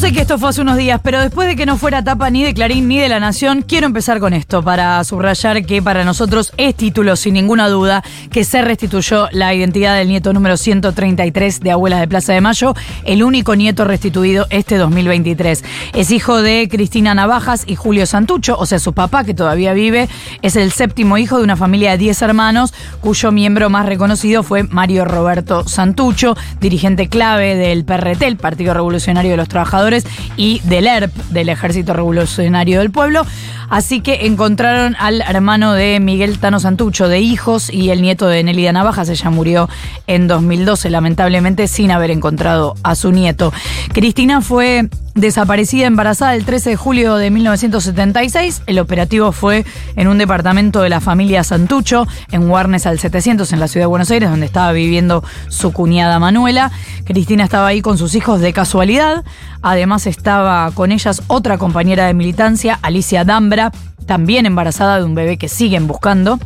[0.00, 2.42] Sé que esto fue hace unos días, pero después de que no fuera tapa ni
[2.42, 6.54] de Clarín ni de La Nación, quiero empezar con esto para subrayar que para nosotros
[6.56, 11.70] es título, sin ninguna duda, que se restituyó la identidad del nieto número 133 de
[11.70, 12.74] Abuelas de Plaza de Mayo,
[13.04, 15.64] el único nieto restituido este 2023.
[15.92, 20.08] Es hijo de Cristina Navajas y Julio Santucho, o sea, su papá, que todavía vive,
[20.40, 24.62] es el séptimo hijo de una familia de 10 hermanos, cuyo miembro más reconocido fue
[24.62, 29.89] Mario Roberto Santucho, dirigente clave del PRT, el Partido Revolucionario de los Trabajadores
[30.36, 33.26] y del ERP, del Ejército Revolucionario del Pueblo.
[33.70, 38.42] Así que encontraron al hermano de Miguel Tano Santucho de hijos y el nieto de
[38.42, 39.08] Nelida Navajas.
[39.08, 39.68] Ella murió
[40.08, 43.52] en 2012, lamentablemente, sin haber encontrado a su nieto.
[43.92, 48.62] Cristina fue desaparecida embarazada el 13 de julio de 1976.
[48.66, 49.64] El operativo fue
[49.96, 53.88] en un departamento de la familia Santucho, en Warnes al 700, en la ciudad de
[53.88, 56.70] Buenos Aires, donde estaba viviendo su cuñada Manuela.
[57.04, 59.24] Cristina estaba ahí con sus hijos de casualidad.
[59.62, 63.59] Además estaba con ellas otra compañera de militancia, Alicia Dambra,
[64.06, 66.38] también embarazada de un bebé que siguen buscando.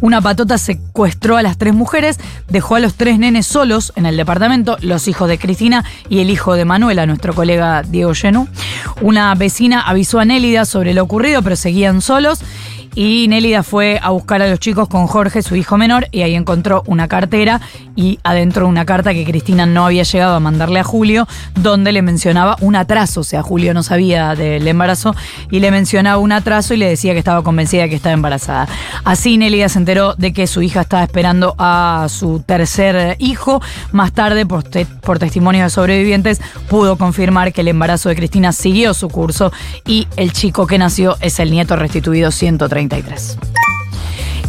[0.00, 4.16] Una patota secuestró a las tres mujeres, dejó a los tres nenes solos en el
[4.16, 8.48] departamento, los hijos de Cristina y el hijo de Manuela, nuestro colega Diego Genú.
[9.02, 12.42] Una vecina avisó a Nélida sobre lo ocurrido, pero seguían solos
[12.94, 16.34] y Nélida fue a buscar a los chicos con Jorge, su hijo menor, y ahí
[16.34, 17.60] encontró una cartera
[18.00, 22.00] y adentro una carta que Cristina no había llegado a mandarle a Julio, donde le
[22.00, 25.14] mencionaba un atraso, o sea, Julio no sabía del embarazo,
[25.50, 28.68] y le mencionaba un atraso y le decía que estaba convencida de que estaba embarazada.
[29.04, 33.60] Así Nélida se enteró de que su hija estaba esperando a su tercer hijo.
[33.92, 34.64] Más tarde, por,
[35.02, 39.52] por testimonios de sobrevivientes, pudo confirmar que el embarazo de Cristina siguió su curso
[39.86, 42.96] y el chico que nació es el nieto restituido 130.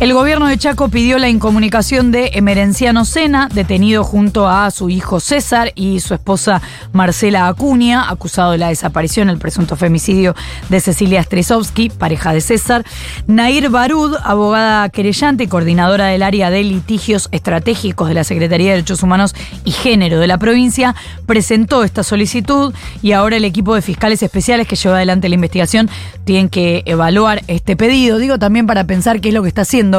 [0.02, 5.20] El gobierno de Chaco pidió la incomunicación de Emerenciano Sena, detenido junto a su hijo
[5.20, 6.60] César y su esposa
[6.92, 10.34] Marcela Acuña, acusado de la desaparición, el presunto femicidio
[10.70, 12.84] de Cecilia Stresovsky, pareja de César.
[13.28, 18.78] Nair Barud, abogada querellante y coordinadora del área de litigios estratégicos de la Secretaría de
[18.78, 19.36] Derechos Humanos
[19.66, 20.96] y Género de la provincia,
[21.28, 22.74] presentó esta solicitud
[23.04, 25.92] y ahora el equipo de fiscales especiales que lleva adelante la investigación
[26.26, 28.18] tienen que evaluar este pedido.
[28.18, 29.91] Digo también para pensar qué es lo que está haciendo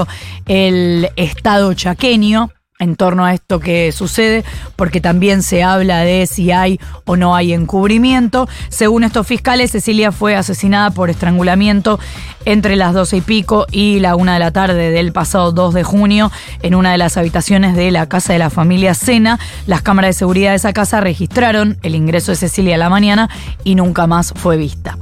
[0.46, 2.50] el Estado chaqueño
[2.82, 4.44] en torno a esto que sucede,
[4.74, 8.48] porque también se habla de si hay o no hay encubrimiento.
[8.70, 12.00] Según estos fiscales, Cecilia fue asesinada por estrangulamiento
[12.44, 15.84] entre las doce y pico y la una de la tarde del pasado 2 de
[15.84, 16.32] junio
[16.62, 19.38] en una de las habitaciones de la casa de la familia Sena.
[19.66, 23.30] Las cámaras de seguridad de esa casa registraron el ingreso de Cecilia a la mañana
[23.62, 24.98] y nunca más fue vista.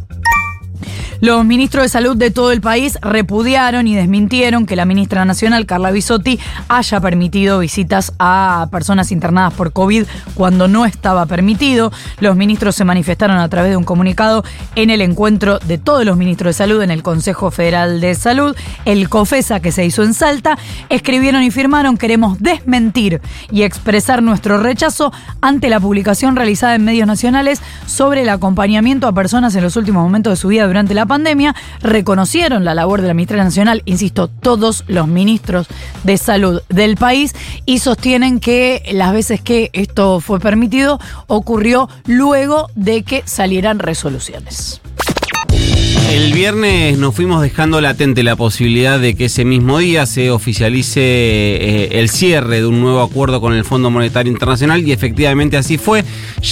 [1.20, 5.66] Los ministros de salud de todo el país repudiaron y desmintieron que la ministra nacional,
[5.66, 10.04] Carla Bisotti, haya permitido visitas a personas internadas por COVID
[10.34, 11.92] cuando no estaba permitido.
[12.20, 14.44] Los ministros se manifestaron a través de un comunicado
[14.76, 18.56] en el encuentro de todos los ministros de salud en el Consejo Federal de Salud,
[18.84, 20.58] el COFESA que se hizo en Salta,
[20.88, 23.20] escribieron y firmaron queremos desmentir
[23.50, 29.12] y expresar nuestro rechazo ante la publicación realizada en medios nacionales sobre el acompañamiento a
[29.12, 33.08] personas en los últimos momentos de su vida durante la pandemia, reconocieron la labor de
[33.08, 35.66] la Ministra Nacional, insisto, todos los ministros
[36.04, 37.34] de salud del país,
[37.66, 44.80] y sostienen que las veces que esto fue permitido ocurrió luego de que salieran resoluciones.
[46.10, 51.00] El viernes nos fuimos dejando latente la posibilidad de que ese mismo día se oficialice
[51.00, 55.78] eh, el cierre de un nuevo acuerdo con el Fondo Monetario Internacional y efectivamente así
[55.78, 56.02] fue.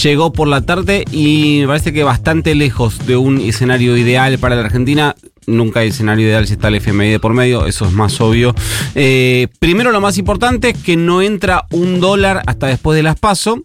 [0.04, 4.54] Llegó por la tarde y me parece que bastante lejos de un escenario ideal para
[4.54, 5.16] la Argentina
[5.48, 8.54] nunca hay escenario ideal si está el FMI de por medio, eso es más obvio.
[8.94, 13.19] Eh, primero lo más importante es que no entra un dólar hasta después de las
[13.19, 13.60] PASO.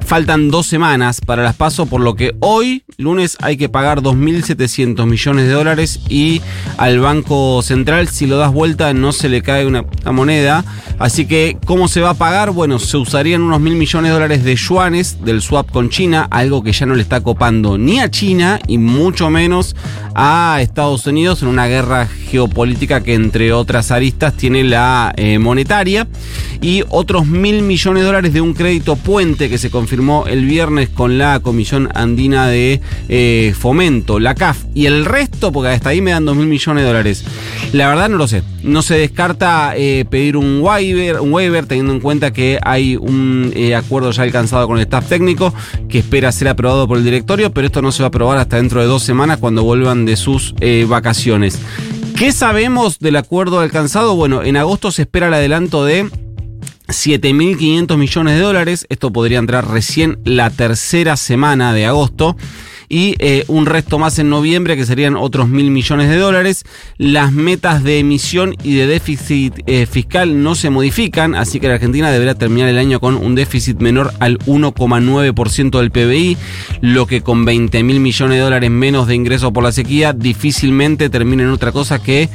[0.00, 5.04] Faltan dos semanas para las PASO, por lo que hoy, lunes, hay que pagar 2.700
[5.06, 6.40] millones de dólares y
[6.78, 10.64] al Banco Central, si lo das vuelta, no se le cae una, moneda.
[10.98, 12.52] Así que, ¿cómo se va a pagar?
[12.52, 16.62] Bueno, se usarían unos mil millones de dólares de yuanes del swap con China, algo
[16.62, 19.76] que ya no le está copando ni a China y mucho menos
[20.14, 26.06] a Estados Unidos en una guerra geopolítica que entre otras aristas tiene la eh, monetaria
[26.60, 30.88] y otros mil millones de dólares de un crédito puente que se confirmó el viernes
[30.88, 36.00] con la Comisión Andina de eh, Fomento, la CAF, y el resto, porque hasta ahí
[36.00, 37.24] me dan dos mil millones de dólares.
[37.72, 41.92] La verdad no lo sé, No se descarta eh, pedir un waiver, un waiver, teniendo
[41.92, 45.52] en cuenta que hay un eh, acuerdo ya alcanzado con el staff técnico
[45.88, 48.56] que espera ser aprobado por el directorio, pero esto no se va a aprobar hasta
[48.56, 50.54] dentro de dos semanas cuando vuelvan de sus
[50.88, 51.58] vacaciones.
[52.16, 54.16] ¿Qué sabemos del acuerdo alcanzado?
[54.16, 56.08] Bueno, en agosto se espera el adelanto de
[56.88, 58.86] 7.500 millones de dólares.
[58.88, 62.36] Esto podría entrar recién la tercera semana de agosto
[62.88, 66.64] y eh, un resto más en noviembre que serían otros mil millones de dólares.
[66.98, 71.74] Las metas de emisión y de déficit eh, fiscal no se modifican, así que la
[71.74, 76.36] Argentina deberá terminar el año con un déficit menor al 1,9% del PBI,
[76.80, 81.10] lo que con 20 mil millones de dólares menos de ingresos por la sequía difícilmente
[81.10, 82.28] termina en otra cosa que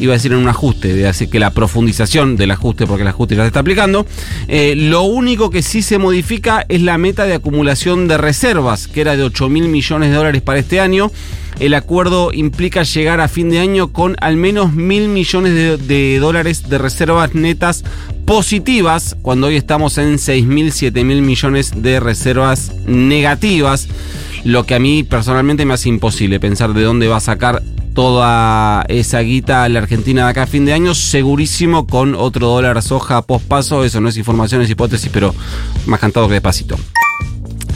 [0.00, 3.36] iba a decir en un ajuste, así que la profundización del ajuste, porque el ajuste
[3.36, 4.06] ya se está aplicando.
[4.48, 9.00] Eh, lo único que sí se modifica es la meta de acumulación de reservas, que
[9.00, 11.10] era de 8 mil millones de dólares para este año.
[11.58, 15.54] El acuerdo implica llegar a fin de año con al menos mil millones
[15.88, 17.82] de, dólares de reservas netas
[18.26, 23.88] positivas, cuando hoy estamos en 6 mil, 7 mil millones de reservas negativas.
[24.44, 27.62] Lo que a mí personalmente me hace imposible pensar de dónde va a sacar
[27.96, 32.46] toda esa guita a la Argentina de acá a fin de año, segurísimo con otro
[32.46, 33.84] dólar soja post paso.
[33.84, 35.34] Eso no es información, es hipótesis, pero
[35.86, 36.76] más cantado que despacito.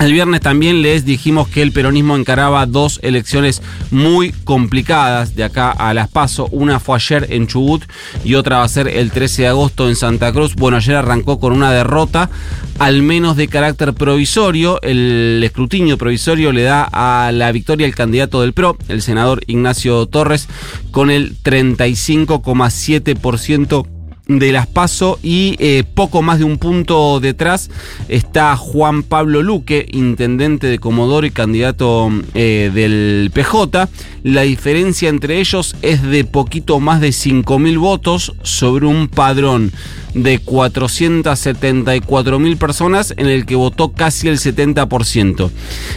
[0.00, 3.60] El viernes también les dijimos que el peronismo encaraba dos elecciones
[3.90, 6.48] muy complicadas de acá a las PASO.
[6.52, 7.84] Una fue ayer en Chubut
[8.24, 10.54] y otra va a ser el 13 de agosto en Santa Cruz.
[10.54, 12.30] Bueno, ayer arrancó con una derrota,
[12.78, 14.80] al menos de carácter provisorio.
[14.80, 20.06] El escrutinio provisorio le da a la victoria el candidato del PRO, el senador Ignacio
[20.06, 20.48] Torres,
[20.92, 23.99] con el 35,7%
[24.38, 27.68] de las PASO y eh, poco más de un punto detrás
[28.08, 33.88] está Juan Pablo Luque, intendente de Comodoro y candidato eh, del PJ.
[34.22, 39.72] La diferencia entre ellos es de poquito más de 5.000 votos sobre un padrón
[40.12, 45.50] de 474 mil personas en el que votó casi el 70%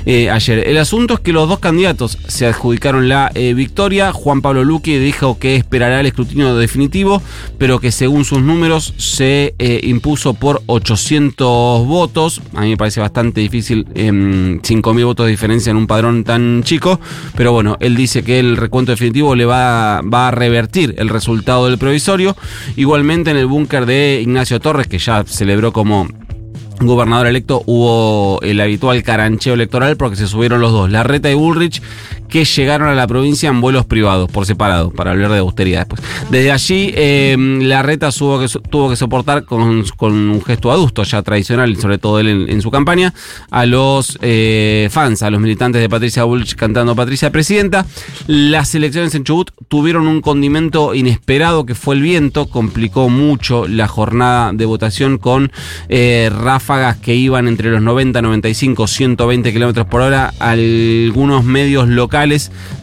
[0.05, 0.67] eh, ayer.
[0.67, 4.13] El asunto es que los dos candidatos se adjudicaron la victoria.
[4.13, 7.23] Juan Pablo Luque dijo que esperará el escrutinio definitivo,
[7.57, 12.41] pero que según sus números se eh, impuso por 800 votos.
[12.53, 16.23] A mí me parece bastante difícil, 5 em, mil votos de diferencia en un padrón
[16.23, 16.99] tan chico,
[17.35, 21.67] pero bueno, él dice que el recuento definitivo le va, va a revertir el resultado
[21.67, 22.35] del provisorio.
[22.75, 26.07] Igualmente en el búnker de Ignacio Torres, que ya celebró como
[26.79, 31.81] gobernador electo, hubo el habitual carancheo electoral porque se subieron los dos, Larreta y Bullrich,
[32.33, 36.01] que llegaron a la provincia en vuelos privados, por separado, para hablar de austeridad después.
[36.31, 37.37] Desde allí, eh,
[38.17, 42.61] tuvo que, tuvo que soportar con, un gesto adusto, ya tradicional, sobre todo él en,
[42.63, 43.13] su campaña,
[43.51, 47.85] a los eh, fans, a los militantes de Patricia Bullrich cantando Patricia Presidenta.
[48.25, 53.87] Las elecciones en Chubut tuvieron un condimento inesperado que fue el viento, complicó mucho la
[53.87, 55.51] jornada de votación con
[55.87, 60.33] eh, ráfagas que iban entre los 90, 95, 120 kilómetros por hora.
[60.39, 62.22] Algunos medios locales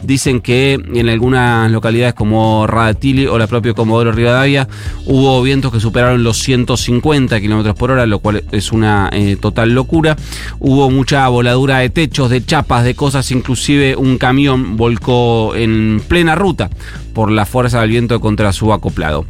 [0.03, 4.67] dicen que en algunas localidades como Radatili o la propia Comodoro Rivadavia
[5.05, 9.73] hubo vientos que superaron los 150 kilómetros por hora, lo cual es una eh, total
[9.73, 10.15] locura.
[10.59, 16.35] Hubo mucha voladura de techos, de chapas, de cosas, inclusive un camión volcó en plena
[16.35, 16.69] ruta
[17.13, 19.25] por la fuerza del viento contra su acoplado.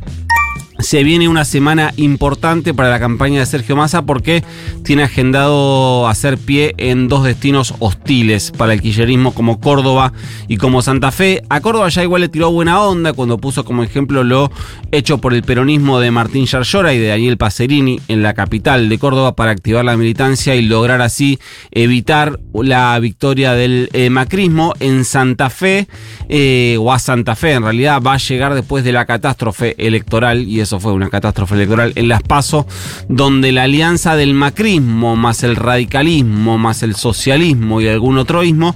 [0.81, 4.43] Se viene una semana importante para la campaña de Sergio Massa porque
[4.83, 10.11] tiene agendado hacer pie en dos destinos hostiles para el quillerismo como Córdoba
[10.47, 11.43] y como Santa Fe.
[11.49, 14.51] A Córdoba ya igual le tiró buena onda cuando puso como ejemplo lo
[14.91, 18.97] hecho por el peronismo de Martín Yarlora y de Daniel Pacerini en la capital de
[18.97, 21.39] Córdoba para activar la militancia y lograr así
[21.71, 25.87] evitar la victoria del eh, macrismo en Santa Fe
[26.27, 30.47] eh, o a Santa Fe en realidad va a llegar después de la catástrofe electoral
[30.47, 32.65] y eso eso fue una catástrofe electoral en Las Paso,
[33.09, 38.73] donde la alianza del macrismo, más el radicalismo, más el socialismo y algún otroísmo,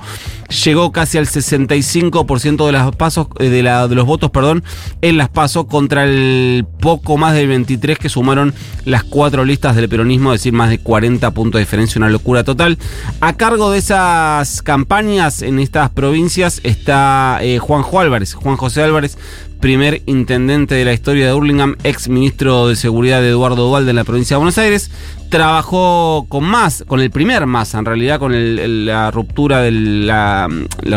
[0.64, 4.64] llegó casi al 65% de, pasos, eh, de, la, de los votos perdón,
[5.02, 8.54] en Las Paso contra el poco más del 23 que sumaron
[8.86, 12.44] las cuatro listas del peronismo, es decir, más de 40 puntos de diferencia, una locura
[12.44, 12.78] total.
[13.22, 19.18] A cargo de esas campañas en estas provincias está eh, Juanjo Álvarez, Juan José Álvarez,
[19.60, 23.96] primer intendente de la historia de Hurlingham, ex ministro de Seguridad de Eduardo Duvalde en
[23.96, 24.92] la provincia de Buenos Aires.
[25.36, 30.48] Trabajó con más, con el primer más, en realidad con la ruptura de la,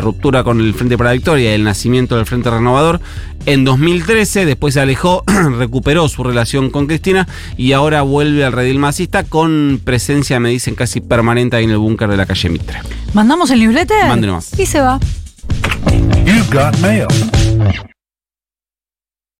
[0.01, 3.01] ruptura con el Frente para la Victoria y el nacimiento del Frente Renovador
[3.47, 4.47] en 2013.
[4.47, 5.25] Después se alejó,
[5.59, 7.27] recuperó su relación con Cristina
[7.57, 11.79] y ahora vuelve al redil masista con presencia, me dicen, casi permanente ahí en el
[11.79, 12.79] búnker de la calle Mitre.
[13.15, 14.07] ¿Mandamos el newsletter?
[14.07, 14.57] Mándenos.
[14.57, 15.01] Y se va.